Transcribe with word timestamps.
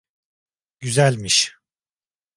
Güzelmiş. 0.79 1.55